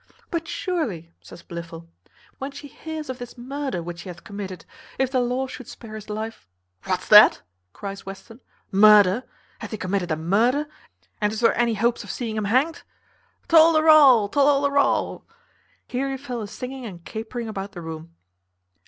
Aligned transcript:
"But 0.31 0.47
surely," 0.47 1.13
says 1.21 1.43
Blifil, 1.43 1.87
"when 2.39 2.49
she 2.49 2.67
hears 2.67 3.07
of 3.07 3.19
this 3.19 3.37
murder 3.37 3.83
which 3.83 4.01
he 4.01 4.09
hath 4.09 4.23
committed, 4.23 4.65
if 4.97 5.11
the 5.11 5.19
law 5.19 5.45
should 5.45 5.67
spare 5.67 5.93
his 5.93 6.09
life" 6.09 6.47
"What's 6.85 7.07
that?" 7.09 7.43
cries 7.71 8.03
Western. 8.03 8.39
"Murder! 8.71 9.25
hath 9.59 9.69
he 9.69 9.77
committed 9.77 10.09
a 10.09 10.15
murder, 10.15 10.67
and 11.21 11.31
is 11.31 11.39
there 11.41 11.55
any 11.55 11.75
hopes 11.75 12.03
of 12.03 12.09
seeing 12.09 12.35
him 12.35 12.45
hanged? 12.45 12.81
Tol 13.47 13.73
de 13.73 13.83
rol, 13.83 14.27
tol 14.29 14.43
lol 14.47 14.63
de 14.67 14.71
rol." 14.71 15.23
Here 15.85 16.09
he 16.09 16.17
fell 16.17 16.41
a 16.41 16.47
singing 16.47 16.83
and 16.83 17.05
capering 17.05 17.47
about 17.47 17.73
the 17.73 17.81
room. 17.81 18.15